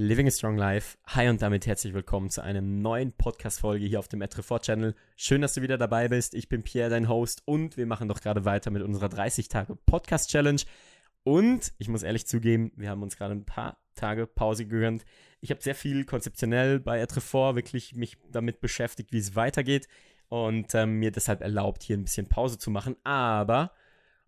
Living 0.00 0.28
a 0.28 0.30
Strong 0.30 0.56
Life. 0.56 0.96
Hi 1.08 1.28
und 1.28 1.42
damit 1.42 1.66
herzlich 1.66 1.92
willkommen 1.92 2.30
zu 2.30 2.40
einer 2.40 2.60
neuen 2.60 3.10
Podcast-Folge 3.10 3.84
hier 3.84 3.98
auf 3.98 4.06
dem 4.06 4.22
Etrefort 4.22 4.60
Channel. 4.64 4.94
Schön, 5.16 5.42
dass 5.42 5.54
du 5.54 5.62
wieder 5.62 5.76
dabei 5.76 6.06
bist. 6.06 6.34
Ich 6.34 6.48
bin 6.48 6.62
Pierre, 6.62 6.88
dein 6.88 7.08
Host, 7.08 7.42
und 7.46 7.76
wir 7.76 7.84
machen 7.84 8.06
doch 8.06 8.20
gerade 8.20 8.44
weiter 8.44 8.70
mit 8.70 8.84
unserer 8.84 9.08
30-Tage-Podcast-Challenge. 9.08 10.62
Und 11.24 11.72
ich 11.78 11.88
muss 11.88 12.04
ehrlich 12.04 12.28
zugeben, 12.28 12.70
wir 12.76 12.90
haben 12.90 13.02
uns 13.02 13.16
gerade 13.16 13.34
ein 13.34 13.44
paar 13.44 13.76
Tage 13.96 14.28
Pause 14.28 14.66
gegönnt. 14.66 15.04
Ich 15.40 15.50
habe 15.50 15.60
sehr 15.60 15.74
viel 15.74 16.04
konzeptionell 16.04 16.78
bei 16.78 17.00
Etrefort 17.00 17.56
wirklich 17.56 17.96
mich 17.96 18.18
damit 18.30 18.60
beschäftigt, 18.60 19.10
wie 19.10 19.18
es 19.18 19.34
weitergeht 19.34 19.88
und 20.28 20.76
ähm, 20.76 21.00
mir 21.00 21.10
deshalb 21.10 21.40
erlaubt, 21.40 21.82
hier 21.82 21.96
ein 21.96 22.04
bisschen 22.04 22.28
Pause 22.28 22.56
zu 22.56 22.70
machen. 22.70 22.94
Aber 23.02 23.72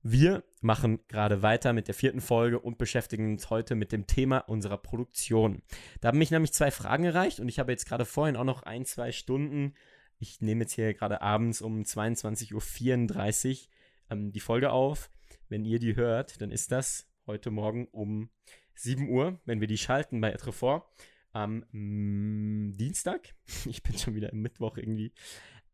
wir 0.02 0.44
machen 0.60 1.00
gerade 1.08 1.42
weiter 1.42 1.72
mit 1.72 1.88
der 1.88 1.94
vierten 1.94 2.20
Folge 2.20 2.58
und 2.58 2.78
beschäftigen 2.78 3.32
uns 3.32 3.50
heute 3.50 3.74
mit 3.74 3.92
dem 3.92 4.06
Thema 4.06 4.38
unserer 4.38 4.78
Produktion. 4.78 5.62
Da 6.00 6.08
haben 6.08 6.18
mich 6.18 6.30
nämlich 6.30 6.52
zwei 6.52 6.70
Fragen 6.70 7.04
erreicht 7.04 7.40
und 7.40 7.48
ich 7.48 7.58
habe 7.58 7.72
jetzt 7.72 7.86
gerade 7.86 8.04
vorhin 8.04 8.36
auch 8.36 8.44
noch 8.44 8.62
ein, 8.62 8.84
zwei 8.84 9.12
Stunden, 9.12 9.74
ich 10.18 10.40
nehme 10.40 10.62
jetzt 10.62 10.74
hier 10.74 10.92
gerade 10.94 11.22
abends 11.22 11.62
um 11.62 11.82
22.34 11.82 12.54
Uhr 12.54 13.68
ähm, 14.10 14.32
die 14.32 14.40
Folge 14.40 14.70
auf. 14.70 15.10
Wenn 15.48 15.64
ihr 15.64 15.78
die 15.78 15.96
hört, 15.96 16.40
dann 16.40 16.50
ist 16.50 16.72
das 16.72 17.08
heute 17.26 17.50
Morgen 17.50 17.86
um 17.88 18.30
7 18.74 19.08
Uhr, 19.08 19.40
wenn 19.44 19.60
wir 19.60 19.66
die 19.66 19.78
schalten 19.78 20.20
bei 20.20 20.32
Etrefort 20.32 20.84
am 21.32 21.64
mm, 21.72 22.72
Dienstag. 22.76 23.34
Ich 23.66 23.82
bin 23.82 23.96
schon 23.96 24.14
wieder 24.14 24.30
im 24.30 24.42
Mittwoch 24.42 24.76
irgendwie. 24.76 25.12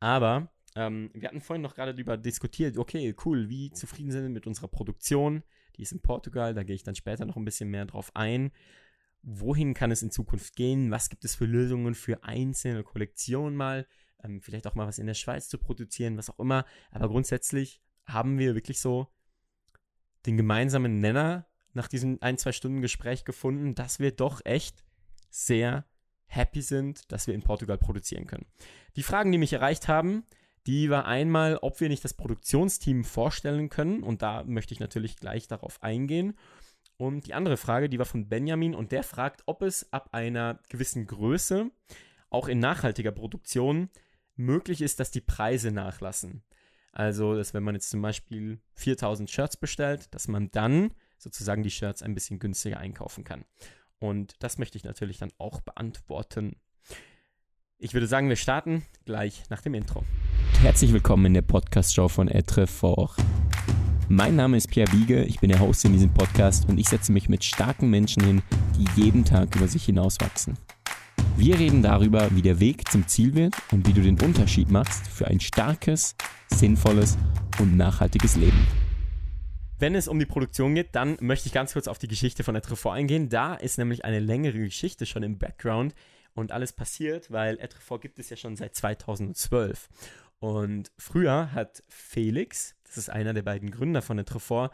Aber 0.00 0.48
ähm, 0.76 1.10
wir 1.14 1.28
hatten 1.28 1.40
vorhin 1.40 1.62
noch 1.62 1.74
gerade 1.74 1.94
darüber 1.94 2.18
diskutiert, 2.18 2.76
okay, 2.76 3.14
cool, 3.24 3.48
wie 3.48 3.70
zufrieden 3.70 4.10
sind 4.10 4.22
wir 4.22 4.28
mit 4.28 4.46
unserer 4.46 4.68
Produktion? 4.68 5.42
Die 5.76 5.82
ist 5.82 5.92
in 5.92 6.02
Portugal, 6.02 6.54
da 6.54 6.62
gehe 6.62 6.76
ich 6.76 6.84
dann 6.84 6.94
später 6.94 7.24
noch 7.24 7.36
ein 7.36 7.44
bisschen 7.44 7.70
mehr 7.70 7.86
drauf 7.86 8.10
ein. 8.14 8.52
Wohin 9.22 9.74
kann 9.74 9.90
es 9.90 10.02
in 10.02 10.10
Zukunft 10.10 10.54
gehen? 10.54 10.90
Was 10.90 11.08
gibt 11.08 11.24
es 11.24 11.34
für 11.34 11.46
Lösungen 11.46 11.94
für 11.94 12.22
einzelne 12.22 12.84
Kollektionen 12.84 13.56
mal? 13.56 13.86
Ähm, 14.22 14.42
vielleicht 14.42 14.66
auch 14.66 14.74
mal 14.74 14.86
was 14.86 14.98
in 14.98 15.06
der 15.06 15.14
Schweiz 15.14 15.48
zu 15.48 15.58
produzieren, 15.58 16.18
was 16.18 16.30
auch 16.30 16.38
immer. 16.38 16.66
Aber 16.90 17.08
grundsätzlich 17.08 17.80
haben 18.04 18.38
wir 18.38 18.54
wirklich 18.54 18.78
so 18.78 19.08
den 20.26 20.36
gemeinsamen 20.36 21.00
Nenner 21.00 21.46
nach 21.72 21.88
diesem 21.88 22.18
ein, 22.20 22.36
zwei 22.36 22.52
Stunden 22.52 22.82
Gespräch 22.82 23.24
gefunden, 23.24 23.74
dass 23.74 23.98
wir 23.98 24.12
doch 24.12 24.42
echt 24.44 24.84
sehr 25.30 25.86
happy 26.26 26.60
sind, 26.60 27.10
dass 27.10 27.26
wir 27.26 27.34
in 27.34 27.42
Portugal 27.42 27.78
produzieren 27.78 28.26
können. 28.26 28.46
Die 28.96 29.02
Fragen, 29.02 29.32
die 29.32 29.38
mich 29.38 29.52
erreicht 29.52 29.88
haben, 29.88 30.24
die 30.66 30.90
war 30.90 31.06
einmal, 31.06 31.58
ob 31.58 31.80
wir 31.80 31.88
nicht 31.88 32.04
das 32.04 32.14
Produktionsteam 32.14 33.04
vorstellen 33.04 33.68
können. 33.68 34.02
Und 34.02 34.22
da 34.22 34.42
möchte 34.44 34.74
ich 34.74 34.80
natürlich 34.80 35.16
gleich 35.16 35.48
darauf 35.48 35.82
eingehen. 35.82 36.36
Und 36.96 37.26
die 37.26 37.34
andere 37.34 37.56
Frage, 37.56 37.88
die 37.88 37.98
war 37.98 38.06
von 38.06 38.28
Benjamin 38.28 38.74
und 38.74 38.92
der 38.92 39.02
fragt, 39.02 39.42
ob 39.46 39.62
es 39.62 39.92
ab 39.92 40.10
einer 40.12 40.60
gewissen 40.68 41.06
Größe, 41.06 41.70
auch 42.30 42.48
in 42.48 42.58
nachhaltiger 42.58 43.12
Produktion, 43.12 43.90
möglich 44.34 44.80
ist, 44.80 44.98
dass 44.98 45.10
die 45.10 45.20
Preise 45.20 45.70
nachlassen. 45.70 46.42
Also, 46.92 47.36
dass 47.36 47.52
wenn 47.52 47.62
man 47.62 47.74
jetzt 47.74 47.90
zum 47.90 48.00
Beispiel 48.00 48.58
4000 48.74 49.30
Shirts 49.30 49.56
bestellt, 49.56 50.14
dass 50.14 50.28
man 50.28 50.50
dann 50.50 50.94
sozusagen 51.18 51.62
die 51.62 51.70
Shirts 51.70 52.02
ein 52.02 52.14
bisschen 52.14 52.38
günstiger 52.38 52.78
einkaufen 52.78 53.24
kann. 53.24 53.44
Und 53.98 54.34
das 54.42 54.58
möchte 54.58 54.78
ich 54.78 54.84
natürlich 54.84 55.18
dann 55.18 55.32
auch 55.38 55.60
beantworten. 55.60 56.56
Ich 57.78 57.92
würde 57.92 58.06
sagen, 58.06 58.30
wir 58.30 58.36
starten 58.36 58.84
gleich 59.04 59.44
nach 59.50 59.60
dem 59.60 59.74
Intro. 59.74 60.04
Herzlich 60.66 60.92
willkommen 60.92 61.26
in 61.26 61.34
der 61.34 61.42
Podcast-Show 61.42 62.08
von 62.08 62.26
Etrefort. 62.26 63.14
Mein 64.08 64.34
Name 64.34 64.56
ist 64.56 64.68
Pierre 64.68 64.90
Wiege, 64.92 65.22
ich 65.22 65.38
bin 65.38 65.48
der 65.48 65.60
Host 65.60 65.84
in 65.84 65.92
diesem 65.92 66.12
Podcast 66.12 66.68
und 66.68 66.76
ich 66.78 66.88
setze 66.88 67.12
mich 67.12 67.28
mit 67.28 67.44
starken 67.44 67.88
Menschen 67.88 68.24
hin, 68.24 68.42
die 68.76 69.00
jeden 69.00 69.24
Tag 69.24 69.54
über 69.54 69.68
sich 69.68 69.84
hinauswachsen. 69.84 70.58
Wir 71.36 71.56
reden 71.56 71.84
darüber, 71.84 72.34
wie 72.34 72.42
der 72.42 72.58
Weg 72.58 72.90
zum 72.90 73.06
Ziel 73.06 73.36
wird 73.36 73.54
und 73.70 73.86
wie 73.86 73.92
du 73.92 74.00
den 74.02 74.20
Unterschied 74.20 74.68
machst 74.68 75.06
für 75.06 75.28
ein 75.28 75.38
starkes, 75.38 76.16
sinnvolles 76.48 77.16
und 77.60 77.76
nachhaltiges 77.76 78.34
Leben. 78.34 78.66
Wenn 79.78 79.94
es 79.94 80.08
um 80.08 80.18
die 80.18 80.26
Produktion 80.26 80.74
geht, 80.74 80.96
dann 80.96 81.16
möchte 81.20 81.46
ich 81.46 81.52
ganz 81.52 81.74
kurz 81.74 81.86
auf 81.86 81.98
die 81.98 82.08
Geschichte 82.08 82.42
von 82.42 82.56
Etrefort 82.56 82.96
eingehen. 82.96 83.28
Da 83.28 83.54
ist 83.54 83.78
nämlich 83.78 84.04
eine 84.04 84.18
längere 84.18 84.58
Geschichte 84.58 85.06
schon 85.06 85.22
im 85.22 85.38
Background, 85.38 85.94
und 86.36 86.52
alles 86.52 86.72
passiert, 86.72 87.30
weil 87.32 87.58
Etrefort 87.58 88.00
gibt 88.00 88.18
es 88.18 88.30
ja 88.30 88.36
schon 88.36 88.56
seit 88.56 88.74
2012. 88.74 89.88
Und 90.38 90.92
früher 90.98 91.52
hat 91.52 91.82
Felix, 91.88 92.76
das 92.84 92.98
ist 92.98 93.10
einer 93.10 93.32
der 93.32 93.42
beiden 93.42 93.70
Gründer 93.70 94.02
von 94.02 94.18
Etrefort, 94.18 94.72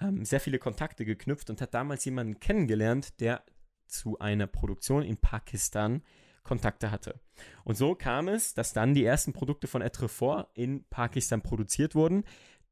ähm, 0.00 0.24
sehr 0.24 0.40
viele 0.40 0.58
Kontakte 0.58 1.04
geknüpft 1.04 1.50
und 1.50 1.60
hat 1.60 1.74
damals 1.74 2.04
jemanden 2.04 2.40
kennengelernt, 2.40 3.20
der 3.20 3.44
zu 3.86 4.18
einer 4.18 4.46
Produktion 4.46 5.02
in 5.02 5.16
Pakistan 5.16 6.02
Kontakte 6.42 6.90
hatte. 6.90 7.20
Und 7.64 7.76
so 7.76 7.94
kam 7.94 8.28
es, 8.28 8.54
dass 8.54 8.72
dann 8.72 8.94
die 8.94 9.04
ersten 9.04 9.32
Produkte 9.32 9.66
von 9.66 9.82
Etrefort 9.82 10.48
in 10.54 10.84
Pakistan 10.90 11.42
produziert 11.42 11.94
wurden, 11.94 12.24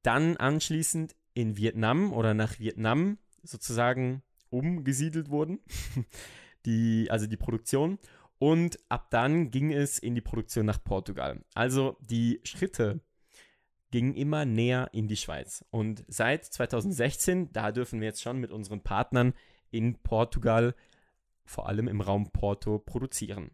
dann 0.02 0.36
anschließend 0.36 1.16
in 1.34 1.56
Vietnam 1.56 2.12
oder 2.12 2.34
nach 2.34 2.58
Vietnam 2.58 3.18
sozusagen 3.42 4.22
umgesiedelt 4.50 5.30
wurden, 5.30 5.60
die, 6.66 7.10
also 7.10 7.26
die 7.26 7.36
Produktion. 7.36 7.98
Und 8.42 8.80
ab 8.88 9.06
dann 9.10 9.52
ging 9.52 9.72
es 9.72 10.00
in 10.00 10.16
die 10.16 10.20
Produktion 10.20 10.66
nach 10.66 10.82
Portugal. 10.82 11.44
Also 11.54 11.96
die 12.00 12.40
Schritte 12.42 12.98
gingen 13.92 14.16
immer 14.16 14.44
näher 14.44 14.88
in 14.90 15.06
die 15.06 15.16
Schweiz. 15.16 15.64
Und 15.70 16.04
seit 16.08 16.46
2016, 16.46 17.52
da 17.52 17.70
dürfen 17.70 18.00
wir 18.00 18.08
jetzt 18.08 18.20
schon 18.20 18.38
mit 18.38 18.50
unseren 18.50 18.82
Partnern 18.82 19.32
in 19.70 19.94
Portugal, 20.02 20.74
vor 21.44 21.68
allem 21.68 21.86
im 21.86 22.00
Raum 22.00 22.32
Porto, 22.32 22.80
produzieren. 22.80 23.52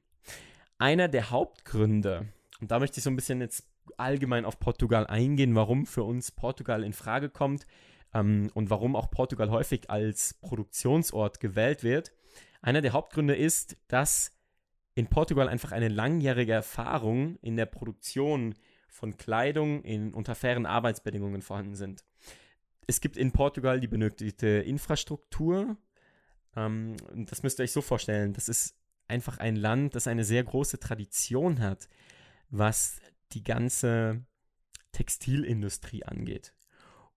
Einer 0.79 1.09
der 1.09 1.29
Hauptgründe, 1.29 2.33
und 2.63 2.71
da 2.71 2.79
möchte 2.79 2.97
ich 2.97 3.05
so 3.05 3.11
ein 3.11 3.17
bisschen 3.17 3.43
jetzt 3.43 3.69
allgemein 3.99 4.47
auf 4.47 4.59
Portugal 4.59 5.07
eingehen, 5.07 5.55
warum 5.55 5.85
für 5.85 6.05
uns 6.05 6.33
Portugal 6.33 6.83
in 6.83 6.95
Frage 6.95 7.29
kommt 7.29 7.67
ähm, 8.15 8.51
und 8.55 8.71
warum 8.71 8.97
auch 8.97 9.11
Portugal 9.11 9.51
häufig 9.51 9.91
als 9.91 10.33
Produktionsort 10.41 11.41
gewählt 11.41 11.83
wird. 11.83 12.15
Einer 12.63 12.81
der 12.81 12.95
Hauptgründe 12.95 13.37
ist, 13.37 13.77
dass 13.89 14.38
in 14.99 15.07
Portugal 15.07 15.49
einfach 15.49 15.71
eine 15.71 15.87
langjährige 15.87 16.55
Erfahrung 16.55 17.37
in 17.37 17.57
der 17.57 17.67
Produktion 17.67 18.57
von 18.89 19.17
Kleidung 19.17 19.85
in 19.85 20.13
unter 20.13 20.35
fairen 20.35 20.67
Arbeitsbedingungen 20.67 21.41
vorhanden 21.41 21.77
sind. 21.77 22.05
Es 22.89 23.01
gibt 23.01 23.17
in 23.17 23.31
Portugal 23.31 23.79
die 23.79 23.87
benötigte 23.87 24.49
Infrastruktur. 24.49 25.77
Ähm, 26.57 26.97
das 27.15 27.45
müsst 27.45 27.61
ihr 27.61 27.63
euch 27.63 27.71
so 27.71 27.81
vorstellen. 27.81 28.33
Das 28.33 28.49
ist 28.49 28.75
einfach 29.07 29.39
ein 29.39 29.55
Land, 29.55 29.95
das 29.95 30.09
eine 30.09 30.25
sehr 30.25 30.43
große 30.43 30.81
Tradition 30.81 31.61
hat, 31.61 31.89
was 32.51 32.99
die 33.35 33.45
ganze 33.45 34.27
Textilindustrie 34.91 36.03
angeht. 36.03 36.55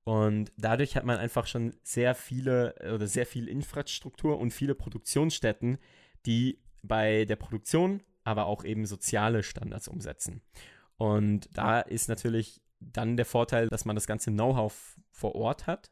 Und 0.04 0.52
dadurch 0.56 0.96
hat 0.96 1.06
man 1.06 1.18
einfach 1.18 1.48
schon 1.48 1.74
sehr 1.82 2.14
viele 2.14 2.76
oder 2.94 3.08
sehr 3.08 3.26
viel 3.26 3.48
Infrastruktur 3.48 4.38
und 4.38 4.52
viele 4.52 4.76
Produktionsstätten, 4.76 5.80
die 6.28 6.60
bei 6.84 7.26
der 7.26 7.36
Produktion, 7.36 8.02
aber 8.24 8.46
auch 8.46 8.64
eben 8.64 8.86
soziale 8.86 9.44
Standards 9.44 9.88
umsetzen. 9.88 10.42
Und 10.98 11.50
da 11.54 11.80
ist 11.80 12.10
natürlich 12.10 12.62
dann 12.80 13.18
der 13.18 13.26
Vorteil, 13.26 13.68
dass 13.70 13.86
man 13.86 13.96
das 13.96 14.08
ganze 14.08 14.32
Know-how 14.32 14.98
vor 15.12 15.36
Ort 15.36 15.68
hat. 15.68 15.92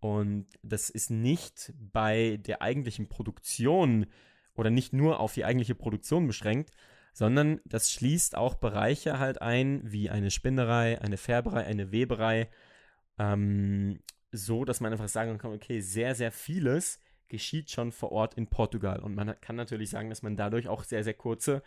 Und 0.00 0.46
das 0.62 0.90
ist 0.90 1.10
nicht 1.10 1.72
bei 1.78 2.38
der 2.38 2.62
eigentlichen 2.62 3.08
Produktion 3.08 4.06
oder 4.54 4.70
nicht 4.70 4.92
nur 4.92 5.20
auf 5.20 5.34
die 5.34 5.44
eigentliche 5.44 5.74
Produktion 5.74 6.26
beschränkt, 6.26 6.70
sondern 7.12 7.60
das 7.64 7.90
schließt 7.90 8.36
auch 8.36 8.56
Bereiche 8.56 9.18
halt 9.18 9.40
ein, 9.40 9.80
wie 9.84 10.10
eine 10.10 10.30
Spinnerei, 10.30 11.00
eine 11.00 11.16
Färberei, 11.16 11.64
eine 11.64 11.90
Weberei, 11.90 12.50
ähm, 13.18 14.00
so 14.32 14.64
dass 14.64 14.80
man 14.80 14.92
einfach 14.92 15.08
sagen 15.08 15.38
kann, 15.38 15.54
okay, 15.54 15.80
sehr, 15.80 16.14
sehr 16.14 16.30
vieles 16.30 17.00
geschieht 17.28 17.70
schon 17.70 17.92
vor 17.92 18.12
Ort 18.12 18.34
in 18.34 18.46
Portugal. 18.46 19.00
Und 19.00 19.14
man 19.14 19.38
kann 19.40 19.56
natürlich 19.56 19.90
sagen, 19.90 20.08
dass 20.08 20.22
man 20.22 20.36
dadurch 20.36 20.68
auch 20.68 20.84
sehr, 20.84 21.04
sehr 21.04 21.14
kurze 21.14 21.62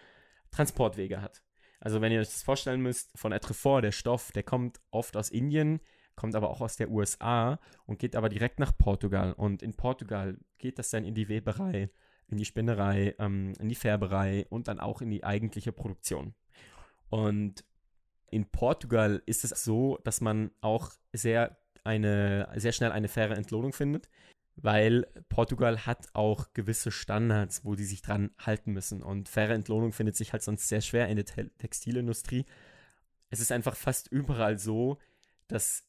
Transportwege 0.51 1.21
hat. 1.21 1.43
Also 1.79 2.01
wenn 2.01 2.11
ihr 2.11 2.19
euch 2.19 2.27
das 2.27 2.43
vorstellen 2.43 2.81
müsst, 2.81 3.17
von 3.17 3.31
Etrefort, 3.31 3.83
der 3.83 3.91
Stoff, 3.91 4.31
der 4.31 4.43
kommt 4.43 4.81
oft 4.91 5.15
aus 5.15 5.29
Indien, 5.29 5.79
kommt 6.15 6.35
aber 6.35 6.49
auch 6.49 6.59
aus 6.59 6.75
der 6.75 6.91
USA 6.91 7.59
und 7.85 7.99
geht 7.99 8.15
aber 8.15 8.27
direkt 8.27 8.59
nach 8.59 8.77
Portugal. 8.77 9.33
Und 9.33 9.63
in 9.63 9.73
Portugal 9.73 10.37
geht 10.57 10.77
das 10.77 10.89
dann 10.89 11.05
in 11.05 11.15
die 11.15 11.29
Weberei, 11.29 11.89
in 12.27 12.37
die 12.37 12.45
Spinnerei, 12.45 13.15
ähm, 13.19 13.53
in 13.59 13.69
die 13.69 13.75
Färberei 13.75 14.45
und 14.49 14.67
dann 14.67 14.79
auch 14.79 15.01
in 15.01 15.09
die 15.09 15.23
eigentliche 15.23 15.71
Produktion. 15.71 16.33
Und 17.09 17.63
in 18.29 18.45
Portugal 18.45 19.23
ist 19.25 19.43
es 19.45 19.63
so, 19.63 19.97
dass 20.03 20.21
man 20.21 20.51
auch 20.61 20.91
sehr 21.13 21.57
eine 21.85 22.49
sehr 22.55 22.73
schnell 22.73 22.91
eine 22.91 23.07
faire 23.07 23.37
Entlohnung 23.37 23.71
findet 23.71 24.09
weil 24.61 25.07
Portugal 25.29 25.85
hat 25.85 26.07
auch 26.13 26.53
gewisse 26.53 26.91
Standards, 26.91 27.63
wo 27.63 27.75
die 27.75 27.85
sich 27.85 28.01
dran 28.01 28.31
halten 28.37 28.73
müssen. 28.73 29.01
Und 29.01 29.29
faire 29.29 29.53
Entlohnung 29.53 29.93
findet 29.93 30.15
sich 30.15 30.33
halt 30.33 30.43
sonst 30.43 30.67
sehr 30.67 30.81
schwer 30.81 31.07
in 31.07 31.15
der 31.15 31.25
Te 31.25 31.49
Textilindustrie. 31.57 32.45
Es 33.29 33.39
ist 33.39 33.51
einfach 33.51 33.75
fast 33.75 34.07
überall 34.09 34.57
so, 34.59 34.97
dass 35.47 35.83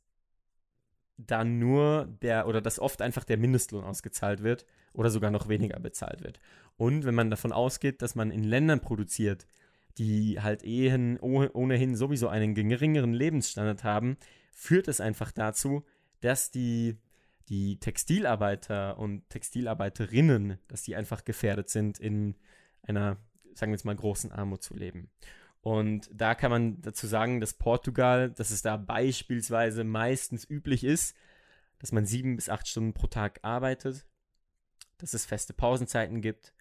da 1.16 1.44
nur 1.44 2.06
der 2.22 2.46
oder 2.46 2.60
dass 2.60 2.78
oft 2.78 3.02
einfach 3.02 3.24
der 3.24 3.36
Mindestlohn 3.36 3.84
ausgezahlt 3.84 4.42
wird 4.42 4.64
oder 4.92 5.10
sogar 5.10 5.30
noch 5.30 5.48
weniger 5.48 5.78
bezahlt 5.80 6.22
wird. 6.22 6.40
Und 6.76 7.04
wenn 7.04 7.14
man 7.14 7.30
davon 7.30 7.52
ausgeht, 7.52 8.02
dass 8.02 8.14
man 8.14 8.30
in 8.30 8.44
Ländern 8.44 8.80
produziert, 8.80 9.46
die 9.98 10.40
halt 10.40 10.62
ehen, 10.62 11.18
ohnehin 11.20 11.96
sowieso 11.96 12.28
einen 12.28 12.54
geringeren 12.54 13.12
Lebensstandard 13.12 13.84
haben, 13.84 14.16
führt 14.52 14.88
es 14.88 15.00
einfach 15.00 15.32
dazu, 15.32 15.84
dass 16.20 16.50
die, 16.50 16.96
die 17.50 17.80
Textilarbeiter 17.80 18.96
und 18.98 19.28
Textilarbeiterinnen, 19.28 20.58
dass 20.68 20.82
die 20.82 20.94
einfach 20.94 21.24
gefährdet 21.24 21.68
sind, 21.68 21.98
in 21.98 22.36
einer, 22.82 23.16
sagen 23.54 23.72
wir 23.72 23.76
jetzt 23.76 23.84
mal, 23.84 23.96
großen 23.96 24.30
Armut 24.30 24.62
zu 24.62 24.74
leben. 24.74 25.10
Und 25.60 26.08
da 26.12 26.34
kann 26.34 26.50
man 26.50 26.80
dazu 26.80 27.06
sagen, 27.06 27.40
dass 27.40 27.54
Portugal, 27.54 28.30
dass 28.30 28.50
es 28.50 28.62
da 28.62 28.76
beispielsweise 28.76 29.84
meistens 29.84 30.48
üblich 30.48 30.84
ist, 30.84 31.16
dass 31.80 31.92
man 31.92 32.06
sieben 32.06 32.36
bis 32.36 32.48
acht 32.48 32.68
Stunden 32.68 32.94
pro 32.94 33.08
Tag 33.08 33.40
arbeitet, 33.42 34.06
dass 34.98 35.12
es 35.12 35.26
feste 35.26 35.52
Pausenzeiten 35.52 36.22
gibt 36.22 36.54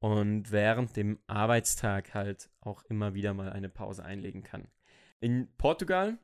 und 0.00 0.50
während 0.50 0.96
dem 0.96 1.20
Arbeitstag 1.28 2.14
halt 2.14 2.50
auch 2.60 2.82
immer 2.86 3.14
wieder 3.14 3.32
mal 3.32 3.50
eine 3.50 3.68
Pause 3.68 4.04
einlegen 4.04 4.42
kann. 4.42 4.66
In 5.20 5.48
Portugal 5.56 6.18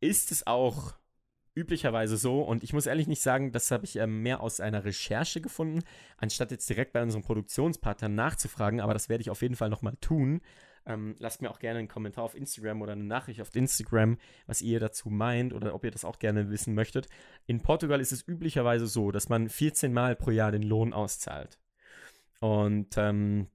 ist 0.00 0.32
es 0.32 0.46
auch 0.46 0.94
üblicherweise 1.54 2.16
so, 2.16 2.42
und 2.42 2.62
ich 2.62 2.72
muss 2.72 2.86
ehrlich 2.86 3.06
nicht 3.06 3.22
sagen, 3.22 3.52
das 3.52 3.70
habe 3.70 3.84
ich 3.84 3.96
äh, 3.96 4.06
mehr 4.06 4.40
aus 4.40 4.60
einer 4.60 4.84
Recherche 4.84 5.40
gefunden, 5.40 5.82
anstatt 6.16 6.50
jetzt 6.50 6.68
direkt 6.68 6.92
bei 6.92 7.02
unserem 7.02 7.22
Produktionspartner 7.22 8.08
nachzufragen, 8.08 8.80
aber 8.80 8.94
das 8.94 9.08
werde 9.08 9.22
ich 9.22 9.30
auf 9.30 9.42
jeden 9.42 9.56
Fall 9.56 9.68
nochmal 9.68 9.96
tun, 10.00 10.40
ähm, 10.86 11.14
lasst 11.18 11.42
mir 11.42 11.50
auch 11.50 11.58
gerne 11.58 11.78
einen 11.78 11.88
Kommentar 11.88 12.24
auf 12.24 12.34
Instagram 12.34 12.82
oder 12.82 12.92
eine 12.92 13.04
Nachricht 13.04 13.40
auf 13.40 13.54
Instagram, 13.54 14.18
was 14.46 14.62
ihr 14.62 14.80
dazu 14.80 15.10
meint 15.10 15.52
oder 15.52 15.74
ob 15.74 15.84
ihr 15.84 15.90
das 15.90 16.04
auch 16.04 16.18
gerne 16.18 16.50
wissen 16.50 16.74
möchtet. 16.74 17.08
In 17.46 17.60
Portugal 17.60 18.00
ist 18.00 18.12
es 18.12 18.26
üblicherweise 18.26 18.86
so, 18.86 19.10
dass 19.10 19.28
man 19.28 19.48
14 19.48 19.92
Mal 19.92 20.16
pro 20.16 20.30
Jahr 20.30 20.50
den 20.50 20.62
Lohn 20.62 20.92
auszahlt. 20.92 21.58
Und 22.40 22.96
ähm, 22.96 23.46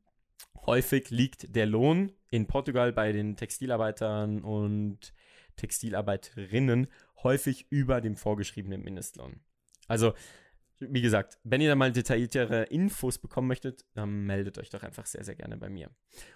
häufig 0.65 1.09
liegt 1.09 1.55
der 1.55 1.65
Lohn 1.65 2.13
in 2.29 2.47
Portugal 2.47 2.93
bei 2.93 3.11
den 3.11 3.35
Textilarbeitern 3.35 4.41
und 4.41 5.13
Textilarbeiterinnen 5.57 6.87
häufig 7.23 7.67
über 7.69 8.01
dem 8.01 8.15
vorgeschriebenen 8.15 8.83
Mindestlohn. 8.83 9.41
Also 9.87 10.13
wie 10.79 11.01
gesagt, 11.01 11.39
wenn 11.43 11.61
ihr 11.61 11.69
da 11.69 11.75
mal 11.75 11.91
detailliertere 11.91 12.65
Infos 12.65 13.17
bekommen 13.17 13.47
möchtet, 13.47 13.85
dann 13.95 14.25
meldet 14.25 14.59
euch 14.59 14.69
doch 14.69 14.83
einfach 14.83 15.05
sehr, 15.07 15.23
sehr 15.23 15.35
gerne 15.35 15.57
bei 15.57 15.69
mir. 15.69 15.89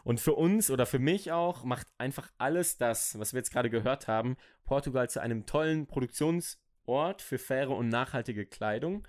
Und 0.04 0.19
für 0.19 0.33
uns 0.33 0.72
oder 0.72 0.86
für 0.86 1.00
mich 1.00 1.31
auch 1.31 1.63
macht 1.63 1.88
einfach 1.98 2.31
alles 2.38 2.78
das, 2.78 3.19
was 3.19 3.33
wir 3.33 3.39
jetzt 3.39 3.51
gerade 3.51 3.69
gehört 3.69 4.07
haben, 4.07 4.38
Portugal 4.63 5.10
zu 5.10 5.22
einem 5.22 5.45
tollen 5.45 5.86
Produktionsort 5.86 7.22
für 7.22 7.38
faire 7.38 7.69
und 7.69 7.89
nachhaltige 7.89 8.45
Kleidung 8.48 9.07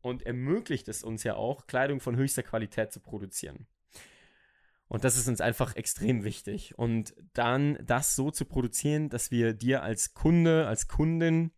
und 0.00 0.24
ermöglicht 0.24 0.88
es 0.88 1.04
uns 1.04 1.22
ja 1.22 1.36
auch, 1.36 1.66
Kleidung 1.66 2.00
von 2.00 2.16
höchster 2.16 2.42
Qualität 2.42 2.92
zu 2.92 3.00
produzieren. 3.00 3.66
Und 4.88 5.04
das 5.04 5.16
ist 5.16 5.28
uns 5.28 5.40
einfach 5.40 5.76
extrem 5.76 6.24
wichtig. 6.24 6.78
Und 6.78 7.14
dann 7.32 7.78
das 7.84 8.14
so 8.14 8.30
zu 8.30 8.44
produzieren, 8.44 9.08
dass 9.08 9.30
wir 9.30 9.54
dir 9.54 9.82
als 9.82 10.14
Kunde, 10.14 10.66
als 10.66 10.88
Kundin 10.88 11.52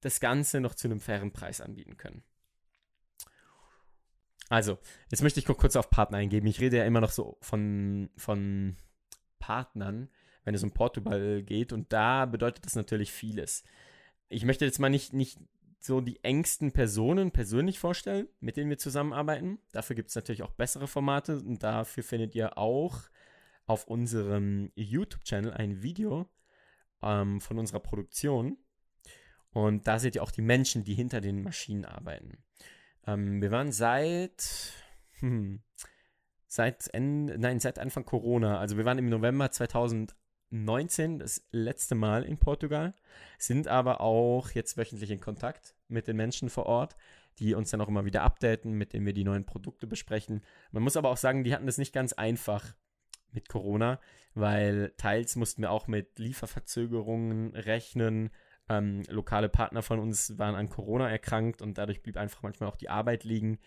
das 0.00 0.20
Ganze 0.20 0.60
noch 0.60 0.74
zu 0.74 0.88
einem 0.88 1.00
fairen 1.00 1.32
Preis 1.32 1.60
anbieten 1.60 1.96
können. 1.96 2.22
Also, 4.48 4.78
jetzt 5.10 5.22
möchte 5.22 5.38
ich 5.38 5.46
kurz 5.46 5.76
auf 5.76 5.90
Partner 5.90 6.18
eingeben. 6.18 6.48
Ich 6.48 6.60
rede 6.60 6.78
ja 6.78 6.84
immer 6.84 7.00
noch 7.00 7.12
so 7.12 7.38
von, 7.40 8.10
von 8.16 8.76
Partnern, 9.38 10.08
wenn 10.44 10.54
es 10.54 10.64
um 10.64 10.72
Portugal 10.72 11.42
geht. 11.44 11.72
Und 11.72 11.92
da 11.92 12.26
bedeutet 12.26 12.66
das 12.66 12.74
natürlich 12.74 13.12
vieles. 13.12 13.62
Ich 14.28 14.44
möchte 14.44 14.64
jetzt 14.64 14.80
mal 14.80 14.90
nicht, 14.90 15.12
nicht 15.12 15.38
so 15.80 16.00
die 16.00 16.22
engsten 16.22 16.72
Personen 16.72 17.30
persönlich 17.30 17.78
vorstellen, 17.78 18.28
mit 18.40 18.56
denen 18.56 18.68
wir 18.68 18.78
zusammenarbeiten. 18.78 19.58
Dafür 19.72 19.96
gibt 19.96 20.10
es 20.10 20.14
natürlich 20.14 20.42
auch 20.42 20.52
bessere 20.52 20.86
Formate 20.86 21.38
und 21.38 21.62
dafür 21.62 22.02
findet 22.02 22.34
ihr 22.34 22.58
auch 22.58 23.00
auf 23.66 23.86
unserem 23.86 24.70
YouTube-Channel 24.74 25.52
ein 25.52 25.82
Video 25.82 26.28
ähm, 27.02 27.40
von 27.40 27.58
unserer 27.58 27.80
Produktion. 27.80 28.58
Und 29.52 29.86
da 29.86 29.98
seht 29.98 30.16
ihr 30.16 30.22
auch 30.22 30.30
die 30.30 30.42
Menschen, 30.42 30.84
die 30.84 30.94
hinter 30.94 31.20
den 31.20 31.42
Maschinen 31.42 31.86
arbeiten. 31.86 32.44
Ähm, 33.06 33.40
wir 33.40 33.50
waren 33.50 33.72
seit, 33.72 34.74
hm, 35.20 35.62
seit 36.46 36.92
Ende, 36.92 37.38
nein, 37.38 37.58
seit 37.58 37.78
Anfang 37.78 38.04
Corona, 38.04 38.58
also 38.58 38.76
wir 38.76 38.84
waren 38.84 38.98
im 38.98 39.08
November 39.08 39.50
2019 40.50 41.18
das 41.18 41.42
letzte 41.52 41.94
Mal 41.94 42.24
in 42.24 42.38
Portugal, 42.38 42.94
sind 43.38 43.68
aber 43.68 44.00
auch 44.00 44.50
jetzt 44.50 44.76
wöchentlich 44.76 45.10
in 45.10 45.20
Kontakt 45.20 45.74
mit 45.88 46.08
den 46.08 46.16
Menschen 46.16 46.50
vor 46.50 46.66
Ort, 46.66 46.96
die 47.38 47.54
uns 47.54 47.70
dann 47.70 47.80
auch 47.80 47.88
immer 47.88 48.04
wieder 48.04 48.22
updaten, 48.22 48.72
mit 48.72 48.92
denen 48.92 49.06
wir 49.06 49.12
die 49.12 49.24
neuen 49.24 49.46
Produkte 49.46 49.86
besprechen. 49.86 50.42
Man 50.72 50.82
muss 50.82 50.96
aber 50.96 51.10
auch 51.10 51.16
sagen, 51.16 51.44
die 51.44 51.54
hatten 51.54 51.68
es 51.68 51.78
nicht 51.78 51.92
ganz 51.92 52.12
einfach 52.12 52.74
mit 53.32 53.48
Corona, 53.48 54.00
weil 54.34 54.92
teils 54.96 55.36
mussten 55.36 55.62
wir 55.62 55.70
auch 55.70 55.86
mit 55.86 56.18
Lieferverzögerungen 56.18 57.54
rechnen, 57.54 58.30
ähm, 58.68 59.02
lokale 59.08 59.48
Partner 59.48 59.82
von 59.82 59.98
uns 59.98 60.38
waren 60.38 60.54
an 60.54 60.68
Corona 60.68 61.10
erkrankt 61.10 61.60
und 61.60 61.78
dadurch 61.78 62.02
blieb 62.02 62.16
einfach 62.16 62.42
manchmal 62.42 62.68
auch 62.68 62.76
die 62.76 62.88
Arbeit 62.88 63.24
liegen. 63.24 63.58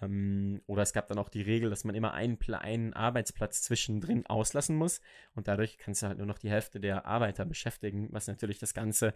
Ähm, 0.00 0.62
oder 0.66 0.82
es 0.82 0.92
gab 0.92 1.08
dann 1.08 1.18
auch 1.18 1.28
die 1.28 1.42
Regel, 1.42 1.70
dass 1.70 1.84
man 1.84 1.94
immer 1.94 2.12
einen, 2.14 2.38
einen 2.52 2.92
Arbeitsplatz 2.92 3.62
zwischendrin 3.62 4.26
auslassen 4.26 4.76
muss 4.76 5.00
und 5.34 5.48
dadurch 5.48 5.78
kannst 5.78 6.02
du 6.02 6.06
halt 6.06 6.18
nur 6.18 6.26
noch 6.26 6.38
die 6.38 6.50
Hälfte 6.50 6.80
der 6.80 7.06
Arbeiter 7.06 7.44
beschäftigen, 7.44 8.08
was 8.10 8.26
natürlich 8.26 8.58
das 8.58 8.74
Ganze 8.74 9.14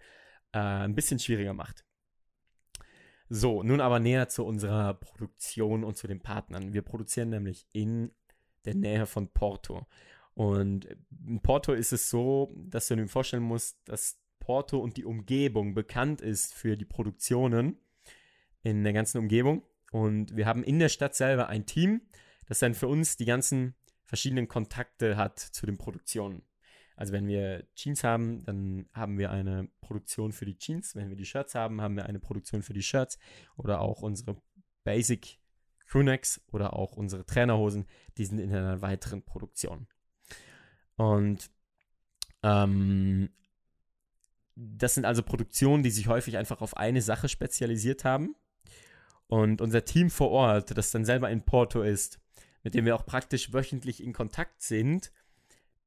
äh, 0.51 0.59
ein 0.59 0.95
bisschen 0.95 1.19
schwieriger 1.19 1.53
macht. 1.53 1.85
So, 3.27 3.63
nun 3.63 3.81
aber 3.81 3.99
näher 3.99 4.29
zu 4.29 4.45
unserer 4.45 4.93
Produktion 4.93 5.83
und 5.83 5.97
zu 5.97 6.07
den 6.07 6.21
Partnern. 6.21 6.73
Wir 6.73 6.83
produzieren 6.83 7.29
nämlich 7.29 7.65
in 7.73 8.11
der 8.65 8.75
Nähe 8.75 9.07
von 9.07 9.29
Porto. 9.29 9.87
Und 10.35 10.85
in 11.25 11.41
Porto 11.41 11.73
ist 11.73 11.93
es 11.93 12.09
so, 12.09 12.53
dass 12.55 12.87
du 12.87 12.95
dir 12.95 13.07
vorstellen 13.07 13.43
musst, 13.43 13.79
dass 13.85 14.19
Porto 14.39 14.77
und 14.79 14.97
die 14.97 15.05
Umgebung 15.05 15.73
bekannt 15.73 16.21
ist 16.21 16.53
für 16.53 16.77
die 16.77 16.85
Produktionen 16.85 17.79
in 18.61 18.83
der 18.83 18.93
ganzen 18.93 19.17
Umgebung. 19.17 19.63
Und 19.95 20.35
wir 20.35 20.45
haben 20.45 20.65
in 20.65 20.77
der 20.77 20.89
Stadt 20.89 21.15
selber 21.15 21.47
ein 21.47 21.65
Team, 21.65 22.01
das 22.47 22.59
dann 22.59 22.73
für 22.73 22.89
uns 22.89 23.15
die 23.15 23.23
ganzen 23.23 23.75
verschiedenen 24.03 24.49
Kontakte 24.49 25.15
hat 25.15 25.39
zu 25.39 25.65
den 25.65 25.77
Produktionen. 25.77 26.41
Also 26.97 27.13
wenn 27.13 27.29
wir 27.29 27.65
Jeans 27.75 28.03
haben, 28.03 28.43
dann 28.43 28.89
haben 28.93 29.17
wir 29.17 29.31
eine 29.31 29.69
Produktion 29.79 30.33
für 30.33 30.45
die 30.45 30.57
Jeans. 30.57 30.97
Wenn 30.97 31.07
wir 31.07 31.15
die 31.15 31.23
Shirts 31.23 31.55
haben, 31.55 31.79
haben 31.79 31.95
wir 31.95 32.07
eine 32.07 32.19
Produktion 32.19 32.61
für 32.61 32.73
die 32.73 32.83
Shirts. 32.83 33.17
Oder 33.55 33.79
auch 33.79 34.01
unsere 34.01 34.35
Basic 34.83 35.39
Crewnecks 35.85 36.41
oder 36.51 36.73
auch 36.73 36.97
unsere 36.97 37.25
Trainerhosen, 37.25 37.85
die 38.17 38.25
sind 38.25 38.39
in 38.39 38.53
einer 38.53 38.81
weiteren 38.81 39.23
Produktion. 39.23 39.87
Und 40.97 41.49
ähm, 42.43 43.29
das 44.55 44.95
sind 44.95 45.05
also 45.05 45.23
Produktionen, 45.23 45.83
die 45.83 45.91
sich 45.91 46.09
häufig 46.09 46.35
einfach 46.35 46.59
auf 46.59 46.75
eine 46.75 47.01
Sache 47.01 47.29
spezialisiert 47.29 48.03
haben. 48.03 48.35
Und 49.27 49.61
unser 49.61 49.85
Team 49.85 50.09
vor 50.09 50.29
Ort, 50.31 50.77
das 50.77 50.91
dann 50.91 51.05
selber 51.05 51.29
in 51.29 51.43
Porto 51.43 51.81
ist, 51.81 52.19
mit 52.63 52.73
dem 52.73 52.85
wir 52.85 52.95
auch 52.95 53.05
praktisch 53.05 53.53
wöchentlich 53.53 54.03
in 54.03 54.13
Kontakt 54.13 54.61
sind, 54.61 55.11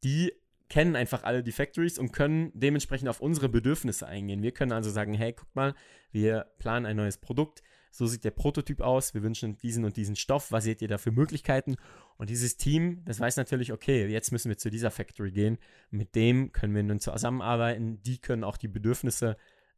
die 0.04 0.32
kennen 0.68 0.96
einfach 0.96 1.24
alle 1.24 1.42
die 1.42 1.52
Factories 1.52 1.98
und 1.98 2.12
können 2.12 2.52
dementsprechend 2.54 3.08
auf 3.08 3.20
unsere 3.20 3.48
Bedürfnisse 3.48 4.06
eingehen. 4.06 4.42
Wir 4.42 4.52
können 4.52 4.72
also 4.72 4.90
sagen, 4.90 5.14
hey, 5.14 5.32
guck 5.32 5.54
mal, 5.54 5.74
wir 6.12 6.46
planen 6.58 6.86
ein 6.86 6.96
neues 6.96 7.18
Produkt, 7.18 7.62
so 7.90 8.06
sieht 8.06 8.24
der 8.24 8.30
Prototyp 8.32 8.80
aus, 8.80 9.14
wir 9.14 9.22
wünschen 9.22 9.56
diesen 9.56 9.84
und 9.84 9.96
diesen 9.96 10.14
Stoff, 10.14 10.52
was 10.52 10.64
seht 10.64 10.82
ihr 10.82 10.88
da 10.88 10.98
für 10.98 11.10
Möglichkeiten? 11.10 11.76
Und 12.16 12.28
dieses 12.28 12.56
Team, 12.56 13.02
das 13.04 13.18
weiß 13.18 13.36
natürlich, 13.36 13.72
okay, 13.72 14.06
jetzt 14.06 14.30
müssen 14.30 14.50
wir 14.50 14.58
zu 14.58 14.70
dieser 14.70 14.90
Factory 14.90 15.32
gehen, 15.32 15.58
mit 15.90 16.14
dem 16.14 16.52
können 16.52 16.74
wir 16.74 16.82
nun 16.82 17.00
zusammenarbeiten, 17.00 18.02
die 18.02 18.18
können 18.18 18.44
auch 18.44 18.58
die 18.58 18.68
Bedürfnisse 18.68 19.36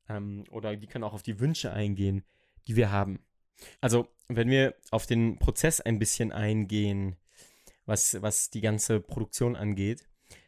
ähm, 0.09 0.45
oder 0.51 0.77
die 0.77 0.87
können 0.89 1.05
auch 1.05 1.15
auf 1.15 1.23
die 1.23 1.39
Wünsche 1.39 1.73
eingehen, 1.73 2.25
die 2.67 2.77
wir 2.77 2.91
haben. 2.91 3.21
Also, 3.81 4.09
wenn 4.29 4.49
wir 4.49 4.75
auf 4.91 5.07
den 5.07 5.39
Prozess 5.39 5.81
ein 5.81 5.99
bisschen 5.99 6.33
eingehen, 6.33 7.17
was, 7.87 8.21
was 8.23 8.51
die 8.51 8.61
ganze 8.61 9.01
Produktion 9.01 9.57
angeht, 9.57 10.07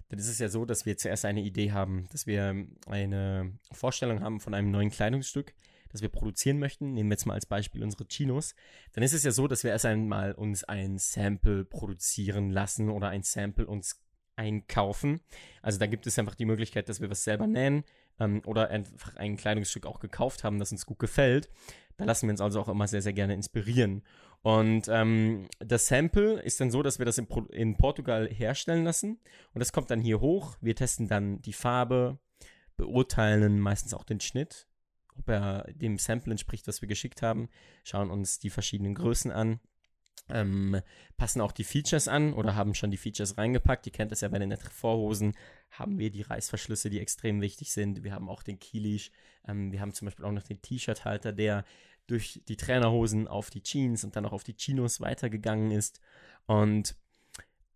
dann 0.09 0.19
ist 0.19 0.29
es 0.29 0.39
ja 0.39 0.49
so, 0.49 0.65
dass 0.65 0.85
wir 0.85 0.99
zuerst 0.99 1.25
eine 1.25 1.41
Idee 1.41 1.73
haben, 1.73 2.07
dass 2.13 2.27
wir 2.27 2.67
eine 2.87 3.59
Vorstellung 3.73 4.21
haben 4.21 4.41
von 4.41 4.53
einem 4.55 4.71
neuen 4.71 4.91
Kleidungsstück, 4.91 5.55
das 5.91 6.03
wir 6.03 6.11
produzieren 6.11 6.59
möchten, 6.59 6.93
nehmen 6.93 7.09
wir 7.09 7.15
jetzt 7.15 7.27
mal 7.27 7.35
als 7.35 7.47
Beispiel 7.47 7.83
unsere 7.83 8.07
Chinos, 8.07 8.55
dann 8.93 9.03
ist 9.03 9.15
es 9.15 9.25
ja 9.25 9.31
so, 9.31 9.49
dass 9.49 9.65
wir 9.65 9.71
erst 9.71 9.87
einmal 9.87 10.33
uns 10.33 10.65
ein 10.65 10.99
Sample 10.99 11.65
produzieren 11.65 12.51
lassen 12.51 12.91
oder 12.91 13.09
ein 13.09 13.23
Sample 13.23 13.67
uns 13.67 14.03
einkaufen. 14.37 15.21
Also 15.61 15.79
da 15.79 15.87
gibt 15.87 16.07
es 16.07 16.19
einfach 16.19 16.35
die 16.35 16.45
Möglichkeit, 16.45 16.89
dass 16.89 17.01
wir 17.01 17.11
was 17.11 17.25
selber 17.25 17.47
nähen 17.47 17.85
ähm, 18.19 18.43
oder 18.47 18.69
einfach 18.71 19.17
ein 19.17 19.37
Kleidungsstück 19.37 19.87
auch 19.87 20.01
gekauft 20.01 20.45
haben, 20.45 20.59
das 20.59 20.73
uns 20.73 20.87
gut 20.87 20.99
gefällt. 20.99 21.49
Da 21.97 22.05
lassen 22.05 22.27
wir 22.27 22.33
uns 22.33 22.41
also 22.41 22.61
auch 22.61 22.69
immer 22.69 22.89
sehr, 22.89 23.03
sehr 23.03 23.13
gerne 23.13 23.35
inspirieren. 23.35 24.03
Und 24.43 24.89
ähm, 24.89 25.49
das 25.61 25.87
Sample 25.87 26.41
ist 26.41 26.61
dann 26.61 26.71
so, 26.71 26.83
dass 26.83 26.99
wir 26.99 27.07
das 27.07 27.19
in, 27.19 27.29
in 27.51 27.77
Portugal 27.77 28.29
herstellen 28.29 28.85
lassen. 28.85 29.21
Und 29.55 29.61
das 29.61 29.73
kommt 29.73 29.91
dann 29.91 30.01
hier 30.01 30.21
hoch. 30.21 30.57
Wir 30.61 30.75
testen 30.75 31.07
dann 31.07 31.41
die 31.43 31.53
Farbe, 31.53 32.19
beurteilen 32.77 33.61
meistens 33.61 33.95
auch 33.95 34.05
den 34.05 34.21
Schnitt 34.21 34.67
ob 35.19 35.29
er 35.29 35.67
dem 35.75 35.99
Sample 35.99 36.33
entspricht, 36.33 36.67
was 36.69 36.81
wir 36.81 36.89
geschickt 36.89 37.23
haben, 37.23 37.49
schauen 37.85 38.11
uns 38.11 38.39
die 38.39 38.51
verschiedenen 38.51 38.95
Größen 38.95 39.31
an, 39.31 39.61
ähm, 40.29 40.81
passen 41.17 41.41
auch 41.41 41.53
die 41.53 41.65
Features 41.65 42.09
an 42.09 42.33
oder 42.33 42.55
haben 42.55 42.75
schon 42.75 42.91
die 42.91 42.97
Features 42.97 43.39
reingepackt. 43.39 43.87
Ihr 43.87 43.93
kennt 43.93 44.13
das 44.13 44.23
ja 44.23 44.29
bei 44.29 44.39
den 44.39 44.57
Vorhosen, 44.57 45.35
haben 45.71 45.99
wir 45.99 46.11
die 46.11 46.23
Reißverschlüsse, 46.23 46.91
die 46.91 47.01
extrem 47.01 47.41
wichtig 47.41 47.73
sind. 47.73 48.03
Wir 48.05 48.15
haben 48.15 48.29
auch 48.29 48.43
den 48.43 48.59
Keyleash. 48.59 49.11
Ähm, 49.47 49.73
wir 49.73 49.81
haben 49.81 49.93
zum 49.93 50.07
Beispiel 50.07 50.25
auch 50.25 50.33
noch 50.33 50.43
den 50.43 50.63
T-Shirt-Halter, 50.63 51.33
der 51.33 51.65
durch 52.07 52.41
die 52.49 52.57
Trainerhosen 52.57 53.29
auf 53.29 53.51
die 53.51 53.63
Jeans 53.63 54.05
und 54.05 54.17
dann 54.17 54.27
auch 54.27 54.33
auf 54.33 54.45
die 54.45 54.57
Chinos 54.57 55.01
weitergegangen 55.01 55.71
ist. 55.71 56.01
Und 56.47 56.97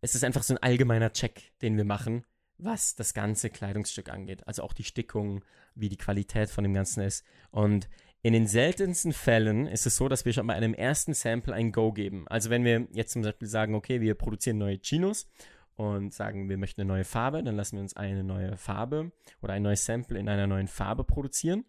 es 0.01 0.15
ist 0.15 0.25
einfach 0.25 0.43
so 0.43 0.55
ein 0.55 0.63
allgemeiner 0.63 1.13
Check, 1.13 1.53
den 1.63 1.77
wir 1.77 1.85
machen, 1.85 2.25
was 2.59 2.95
das 2.95 3.15
ganze 3.15 3.51
Kleidungsstück 3.51 4.09
angeht. 4.09 4.47
Also 4.47 4.63
auch 4.63 4.73
die 4.73 4.85
Stickung, 4.85 5.45
wie 5.75 5.89
die 5.89 5.97
Qualität 5.97 6.51
von 6.51 6.65
dem 6.65 6.75
Ganzen 6.75 7.03
ist. 7.03 7.25
Und 7.51 7.89
in 8.27 8.33
den 8.33 8.49
seltensten 8.49 9.13
Fällen 9.13 9.69
ist 9.69 9.87
es 9.87 9.95
so, 9.95 10.09
dass 10.09 10.25
wir 10.25 10.33
schon 10.33 10.49
bei 10.49 10.55
einem 10.55 10.75
ersten 10.75 11.15
Sample 11.15 11.55
ein 11.55 11.71
Go 11.71 11.93
geben. 11.93 12.27
Also 12.27 12.51
wenn 12.51 12.65
wir 12.65 12.89
jetzt 12.91 13.13
zum 13.13 13.23
Beispiel 13.23 13.47
sagen, 13.47 13.77
okay, 13.77 14.01
wir 14.01 14.17
produzieren 14.17 14.59
neue 14.59 14.81
Chinos 14.81 15.31
und 15.77 16.13
sagen, 16.13 16.49
wir 16.49 16.59
möchten 16.59 16.81
eine 16.81 16.89
neue 16.89 17.05
Farbe, 17.05 17.45
dann 17.45 17.55
lassen 17.55 17.77
wir 17.77 17.83
uns 17.83 17.95
eine 17.95 18.25
neue 18.25 18.57
Farbe 18.57 19.13
oder 19.43 19.53
ein 19.53 19.63
neues 19.63 19.85
Sample 19.85 20.19
in 20.19 20.29
einer 20.29 20.49
neuen 20.49 20.67
Farbe 20.67 21.05
produzieren. 21.05 21.67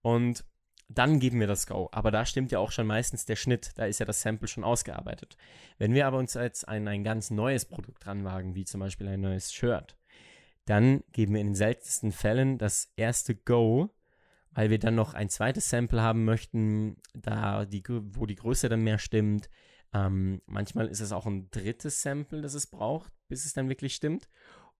Und 0.00 0.46
dann 0.88 1.20
geben 1.20 1.40
wir 1.40 1.46
das 1.46 1.66
Go. 1.66 1.90
Aber 1.92 2.10
da 2.10 2.24
stimmt 2.24 2.52
ja 2.52 2.58
auch 2.58 2.70
schon 2.70 2.86
meistens 2.86 3.26
der 3.26 3.36
Schnitt. 3.36 3.72
Da 3.74 3.84
ist 3.84 4.00
ja 4.00 4.06
das 4.06 4.22
Sample 4.22 4.48
schon 4.48 4.64
ausgearbeitet. 4.64 5.36
Wenn 5.76 5.92
wir 5.92 6.06
aber 6.06 6.16
uns 6.16 6.32
jetzt 6.32 6.66
ein, 6.68 6.88
ein 6.88 7.04
ganz 7.04 7.30
neues 7.30 7.66
Produkt 7.66 8.06
ranwagen, 8.06 8.54
wie 8.54 8.64
zum 8.64 8.80
Beispiel 8.80 9.08
ein 9.08 9.20
neues 9.20 9.52
Shirt, 9.52 9.98
dann 10.64 11.04
geben 11.12 11.34
wir 11.34 11.42
in 11.42 11.48
den 11.48 11.54
seltensten 11.54 12.12
Fällen 12.12 12.56
das 12.56 12.94
erste 12.96 13.34
Go, 13.34 13.90
weil 14.52 14.70
wir 14.70 14.78
dann 14.78 14.94
noch 14.94 15.14
ein 15.14 15.28
zweites 15.28 15.70
Sample 15.70 16.02
haben 16.02 16.24
möchten, 16.24 16.96
da 17.14 17.64
die, 17.64 17.82
wo 17.86 18.26
die 18.26 18.36
Größe 18.36 18.68
dann 18.68 18.82
mehr 18.82 18.98
stimmt. 18.98 19.48
Ähm, 19.92 20.42
manchmal 20.46 20.88
ist 20.88 21.00
es 21.00 21.12
auch 21.12 21.26
ein 21.26 21.50
drittes 21.50 22.02
Sample, 22.02 22.42
das 22.42 22.54
es 22.54 22.66
braucht, 22.66 23.12
bis 23.28 23.44
es 23.44 23.52
dann 23.52 23.68
wirklich 23.68 23.94
stimmt. 23.94 24.28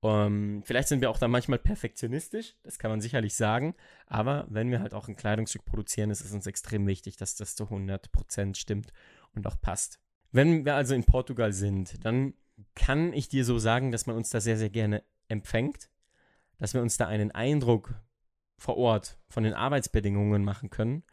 Um, 0.01 0.11
ähm, 0.11 0.63
vielleicht 0.65 0.87
sind 0.87 1.01
wir 1.01 1.11
auch 1.11 1.19
da 1.19 1.27
manchmal 1.27 1.59
perfektionistisch, 1.59 2.55
das 2.63 2.79
kann 2.79 2.93
man 2.93 3.01
sicherlich 3.01 3.35
sagen, 3.35 3.75
aber 4.07 4.47
wenn 4.49 4.71
wir 4.71 4.79
halt 4.81 4.95
auch 4.95 5.09
ein 5.09 5.17
Kleidungsstück 5.17 5.65
produzieren, 5.65 6.11
ist 6.11 6.25
es 6.25 6.33
uns 6.33 6.47
extrem 6.47 6.87
wichtig, 6.87 7.17
dass 7.17 7.35
das 7.35 7.57
zu 7.57 7.65
100% 7.65 8.55
stimmt 8.55 8.93
und 9.35 9.45
auch 9.49 9.61
passt. 9.61 9.99
Wenn 10.31 10.65
wir 10.65 10.77
also 10.77 10.95
in 10.95 11.03
Portugal 11.03 11.53
sind, 11.53 12.05
dann 12.05 12.35
kann 12.77 13.13
ich 13.13 13.29
dir 13.29 13.45
so 13.45 13.59
sagen, 13.59 13.91
dass 13.91 14.07
man 14.07 14.15
uns 14.15 14.31
da 14.31 14.41
sehr, 14.41 14.57
sehr 14.57 14.71
gerne 14.71 15.03
empfängt, 15.27 15.91
dass 16.59 16.75
wir 16.75 16.83
uns 16.83 16.97
da 16.97 17.09
einen 17.09 17.33
Eindruck 17.33 17.95
vor 18.59 18.77
Ort 18.77 19.19
von 19.29 19.45
den 19.45 19.55
Arbeitsbedingungen 19.55 20.45
machen 20.45 20.69
können, 20.69 21.05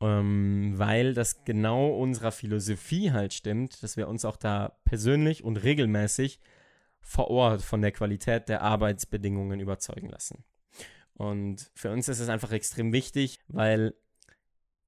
ähm, 0.00 0.72
weil 0.76 1.14
das 1.14 1.44
genau 1.44 1.90
unserer 1.90 2.32
Philosophie 2.32 3.12
halt 3.12 3.34
stimmt, 3.34 3.82
dass 3.82 3.96
wir 3.96 4.08
uns 4.08 4.24
auch 4.24 4.36
da 4.36 4.78
persönlich 4.84 5.44
und 5.44 5.58
regelmäßig 5.58 6.40
vor 7.00 7.28
Ort 7.28 7.62
von 7.62 7.82
der 7.82 7.92
Qualität 7.92 8.48
der 8.48 8.62
Arbeitsbedingungen 8.62 9.60
überzeugen 9.60 10.08
lassen. 10.08 10.44
Und 11.14 11.70
für 11.74 11.90
uns 11.90 12.08
ist 12.08 12.20
es 12.20 12.28
einfach 12.28 12.52
extrem 12.52 12.92
wichtig, 12.92 13.40
weil 13.48 13.94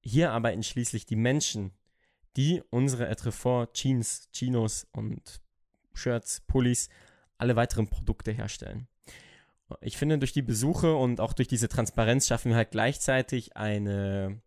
hier 0.01 0.33
arbeiten 0.33 0.63
schließlich 0.63 1.05
die 1.05 1.17
Menschen, 1.17 1.73
die 2.37 2.63
unsere 2.71 3.09
Etrefort, 3.09 3.75
Jeans, 3.75 4.31
Chinos 4.33 4.87
und 4.93 5.43
Shirts, 5.93 6.41
Pullis, 6.41 6.89
alle 7.37 7.57
weiteren 7.57 7.89
Produkte 7.89 8.33
herstellen. 8.33 8.89
Ich 9.81 9.97
finde, 9.97 10.19
durch 10.19 10.33
die 10.33 10.43
Besuche 10.43 10.95
und 10.95 11.21
auch 11.21 11.33
durch 11.33 11.49
diese 11.49 11.69
Transparenz 11.69 12.27
schaffen 12.27 12.51
wir 12.51 12.57
halt 12.57 12.73
gleichzeitig 12.73 13.57
eine 13.57 14.43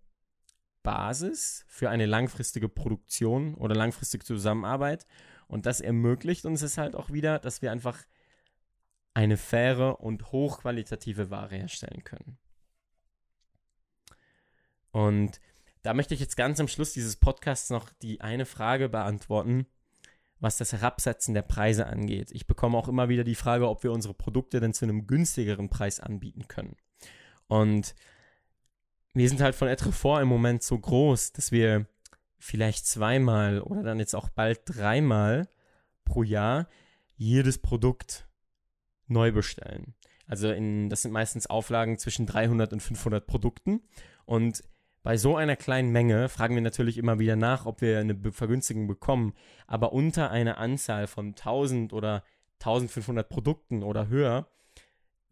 Basis 0.84 1.66
für 1.68 1.90
eine 1.90 2.06
langfristige 2.06 2.70
Produktion 2.70 3.56
oder 3.56 3.76
langfristige 3.76 4.24
Zusammenarbeit 4.24 5.08
und 5.48 5.66
das 5.66 5.82
ermöglicht 5.82 6.46
uns 6.46 6.62
es 6.62 6.78
halt 6.78 6.96
auch 6.96 7.10
wieder, 7.12 7.40
dass 7.40 7.62
wir 7.62 7.72
einfach 7.72 8.04
eine 9.14 9.38
faire 9.38 10.00
und 10.02 10.32
hochqualitative 10.32 11.30
Ware 11.30 11.56
herstellen 11.56 12.04
können. 12.04 12.38
Und 14.92 15.40
da 15.82 15.94
möchte 15.94 16.14
ich 16.14 16.20
jetzt 16.20 16.38
ganz 16.38 16.60
am 16.60 16.68
Schluss 16.68 16.94
dieses 16.94 17.16
Podcasts 17.16 17.70
noch 17.70 17.92
die 18.02 18.22
eine 18.22 18.46
Frage 18.46 18.90
beantworten, 18.90 19.68
was 20.40 20.58
das 20.58 20.74
Herabsetzen 20.74 21.34
der 21.34 21.42
Preise 21.42 21.88
angeht. 21.88 22.32
Ich 22.32 22.48
bekomme 22.48 22.78
auch 22.78 22.88
immer 22.88 23.10
wieder 23.10 23.24
die 23.24 23.36
Frage, 23.36 23.70
ob 23.70 23.84
wir 23.84 23.92
unsere 23.92 24.14
Produkte 24.14 24.60
denn 24.60 24.74
zu 24.74 24.86
einem 24.86 25.08
günstigeren 25.08 25.70
Preis 25.70 26.00
anbieten 26.00 26.48
können. 26.48 26.76
Und 27.48 27.96
wir 29.14 29.30
sind 29.30 29.42
halt 29.42 29.56
von 29.56 29.68
Etrefort 29.68 30.22
im 30.22 30.28
Moment 30.28 30.62
so 30.62 30.78
groß, 30.78 31.32
dass 31.32 31.52
wir 31.52 31.88
vielleicht 32.38 32.86
zweimal 32.86 33.62
oder 33.62 33.82
dann 33.82 34.00
jetzt 34.00 34.16
auch 34.16 34.30
bald 34.30 34.62
dreimal 34.66 35.48
pro 36.04 36.22
Jahr 36.22 36.68
jedes 37.16 37.58
Produkt 37.58 38.28
neu 39.08 39.32
bestellen. 39.32 39.96
Also 40.28 40.52
in, 40.52 40.90
das 40.90 41.04
sind 41.04 41.12
meistens 41.12 41.48
Auflagen 41.48 41.98
zwischen 41.98 42.26
300 42.26 42.74
und 42.74 42.82
500 42.82 43.26
Produkten. 43.26 43.82
Und 44.26 44.64
bei 45.06 45.18
so 45.18 45.36
einer 45.36 45.56
kleinen 45.56 45.92
Menge 45.92 46.30
fragen 46.30 46.56
wir 46.56 46.64
natürlich 46.64 46.98
immer 46.98 47.20
wieder 47.20 47.36
nach, 47.36 47.68
ob 47.68 47.82
wir 47.82 48.00
eine 48.00 48.32
Vergünstigung 48.32 48.88
bekommen. 48.88 49.36
Aber 49.68 49.94
unter 49.94 50.32
einer 50.32 50.58
Anzahl 50.58 51.06
von 51.06 51.28
1000 51.28 51.94
oder 51.94 52.24
1500 52.54 53.30
Produkten 53.30 53.84
oder 53.84 54.08
höher 54.08 54.50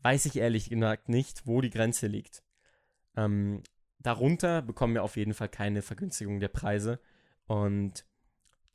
weiß 0.04 0.28
ich 0.28 0.36
ehrlich 0.36 0.70
gesagt 0.70 1.10
nicht, 1.10 1.48
wo 1.48 1.60
die 1.60 1.72
Grenze 1.72 2.06
liegt. 2.06 2.44
Ähm, 3.18 3.64
darunter 3.98 4.62
bekommen 4.62 4.94
wir 4.94 5.02
auf 5.02 5.18
jeden 5.18 5.34
Fall 5.34 5.50
keine 5.50 5.82
Vergünstigung 5.82 6.40
der 6.40 6.50
Preise. 6.50 7.00
Und 7.48 8.06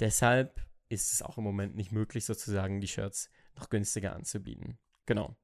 deshalb 0.00 0.66
ist 0.88 1.12
es 1.12 1.22
auch 1.22 1.38
im 1.38 1.44
Moment 1.44 1.76
nicht 1.76 1.92
möglich, 1.92 2.24
sozusagen 2.24 2.80
die 2.80 2.88
Shirts 2.88 3.30
noch 3.54 3.68
günstiger 3.68 4.16
anzubieten. 4.16 4.78
Genau. 5.06 5.36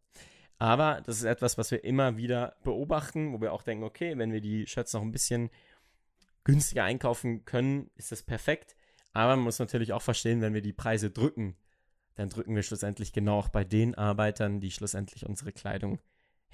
Aber 0.59 1.03
das 1.05 1.17
ist 1.17 1.25
etwas, 1.25 1.59
was 1.59 1.71
wir 1.71 1.85
immer 1.85 2.17
wieder 2.17 2.57
beobachten, 2.63 3.33
wo 3.33 3.41
wir 3.41 3.53
auch 3.53 3.63
denken, 3.63 3.85
okay, 3.85 4.17
wenn 4.17 4.33
wir 4.33 4.41
die 4.41 4.67
Shirts 4.67 4.93
noch 4.93 5.03
ein 5.03 5.11
bisschen 5.11 5.51
günstiger 6.45 6.85
einkaufen 6.85 7.45
können, 7.45 7.91
ist 7.97 8.13
das 8.13 8.23
perfekt. 8.23 8.77
Aber 9.13 9.37
man 9.37 9.45
muss 9.45 9.59
natürlich 9.59 9.93
auch 9.93 10.03
verstehen, 10.03 10.41
wenn 10.41 10.55
wir 10.55 10.63
die 10.63 10.73
Preise 10.73 11.11
drücken, 11.11 11.57
dann 12.15 12.29
drücken 12.29 12.55
wir 12.55 12.63
schlussendlich 12.63 13.13
genau 13.13 13.39
auch 13.39 13.49
bei 13.49 13.65
den 13.65 13.95
Arbeitern, 13.95 14.61
die 14.61 14.71
schlussendlich 14.71 15.27
unsere 15.27 15.53
Kleidung 15.53 15.99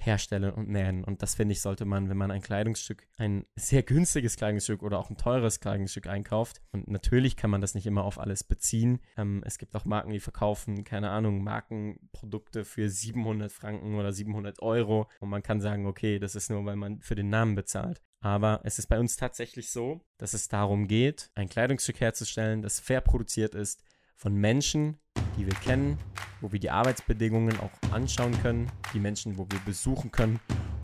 herstellen 0.05 0.51
und 0.51 0.69
nähen. 0.69 1.03
Und 1.03 1.21
das 1.21 1.35
finde 1.35 1.53
ich, 1.53 1.61
sollte 1.61 1.85
man, 1.85 2.09
wenn 2.09 2.17
man 2.17 2.31
ein 2.31 2.41
Kleidungsstück, 2.41 3.07
ein 3.17 3.45
sehr 3.55 3.83
günstiges 3.83 4.35
Kleidungsstück 4.35 4.83
oder 4.83 4.99
auch 4.99 5.09
ein 5.09 5.17
teures 5.17 5.59
Kleidungsstück 5.59 6.07
einkauft. 6.07 6.61
Und 6.71 6.87
natürlich 6.87 7.37
kann 7.37 7.49
man 7.49 7.61
das 7.61 7.75
nicht 7.75 7.85
immer 7.85 8.03
auf 8.03 8.19
alles 8.19 8.43
beziehen. 8.43 8.99
Ähm, 9.17 9.43
es 9.45 9.57
gibt 9.57 9.75
auch 9.75 9.85
Marken, 9.85 10.11
die 10.11 10.19
verkaufen, 10.19 10.83
keine 10.83 11.09
Ahnung, 11.09 11.43
Markenprodukte 11.43 12.65
für 12.65 12.89
700 12.89 13.51
Franken 13.51 13.95
oder 13.95 14.11
700 14.11 14.61
Euro. 14.61 15.07
Und 15.19 15.29
man 15.29 15.43
kann 15.43 15.61
sagen, 15.61 15.85
okay, 15.85 16.19
das 16.19 16.35
ist 16.35 16.49
nur, 16.49 16.65
weil 16.65 16.75
man 16.75 17.01
für 17.01 17.15
den 17.15 17.29
Namen 17.29 17.55
bezahlt. 17.55 18.01
Aber 18.21 18.61
es 18.63 18.77
ist 18.77 18.87
bei 18.87 18.99
uns 18.99 19.15
tatsächlich 19.15 19.71
so, 19.71 20.01
dass 20.17 20.33
es 20.33 20.47
darum 20.47 20.87
geht, 20.87 21.31
ein 21.33 21.49
Kleidungsstück 21.49 21.99
herzustellen, 21.99 22.61
das 22.61 22.79
fair 22.79 23.01
produziert 23.01 23.55
ist, 23.55 23.83
von 24.21 24.35
Menschen, 24.35 24.99
die 25.35 25.47
wir 25.47 25.55
kennen, 25.55 25.97
wo 26.41 26.51
wir 26.51 26.59
die 26.59 26.69
Arbeitsbedingungen 26.69 27.59
auch 27.59 27.71
anschauen 27.91 28.39
können, 28.43 28.71
die 28.93 28.99
Menschen, 28.99 29.35
wo 29.35 29.47
wir 29.49 29.57
besuchen 29.65 30.11
können. 30.11 30.39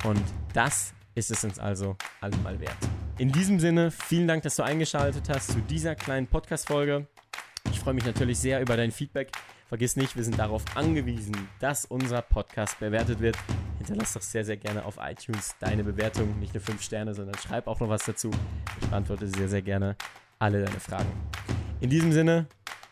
Und 0.05 0.23
das 0.53 0.95
ist 1.13 1.29
es 1.29 1.43
uns 1.43 1.59
also 1.59 1.95
allemal 2.19 2.59
wert. 2.59 2.77
In 3.19 3.31
diesem 3.31 3.59
Sinne, 3.59 3.91
vielen 3.91 4.27
Dank, 4.27 4.41
dass 4.41 4.55
du 4.55 4.63
eingeschaltet 4.63 5.29
hast 5.29 5.51
zu 5.51 5.61
dieser 5.61 5.93
kleinen 5.93 6.25
Podcast-Folge. 6.25 7.05
Ich 7.71 7.79
freue 7.79 7.93
mich 7.93 8.05
natürlich 8.05 8.39
sehr 8.39 8.59
über 8.59 8.75
dein 8.75 8.91
Feedback. 8.91 9.29
Vergiss 9.67 9.97
nicht, 9.97 10.15
wir 10.15 10.23
sind 10.23 10.39
darauf 10.39 10.63
angewiesen, 10.75 11.35
dass 11.59 11.85
unser 11.85 12.23
Podcast 12.23 12.79
bewertet 12.79 13.19
wird. 13.19 13.37
Hinterlass 13.77 14.13
doch 14.13 14.21
sehr, 14.23 14.45
sehr 14.45 14.57
gerne 14.57 14.83
auf 14.83 14.97
iTunes 14.99 15.55
deine 15.59 15.83
Bewertung. 15.83 16.39
Nicht 16.39 16.55
nur 16.55 16.61
5 16.61 16.81
Sterne, 16.81 17.13
sondern 17.13 17.37
schreib 17.37 17.67
auch 17.67 17.79
noch 17.79 17.89
was 17.89 18.03
dazu. 18.03 18.31
Ich 18.81 18.87
beantworte 18.87 19.27
sehr, 19.27 19.47
sehr 19.47 19.61
gerne 19.61 19.95
alle 20.39 20.63
deine 20.63 20.79
Fragen. 20.79 21.11
In 21.81 21.91
diesem 21.91 22.11
Sinne, 22.11 22.47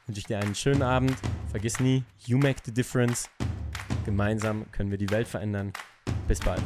wünsche 0.06 0.20
ich 0.20 0.26
dir 0.26 0.40
einen 0.40 0.56
schönen 0.56 0.82
Abend. 0.82 1.16
Vergiss 1.52 1.80
nie, 1.80 2.04
you 2.26 2.38
make 2.38 2.62
the 2.66 2.72
difference. 2.72 3.30
Gemeinsam 4.06 4.66
können 4.72 4.92
wir 4.92 4.98
die 4.98 5.10
Welt 5.10 5.28
verändern. 5.28 5.74
Bis 6.28 6.40
bald. 6.40 6.64